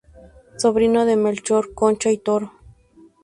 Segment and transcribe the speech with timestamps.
[0.57, 2.53] Sobrino de Melchor Concha y Toro.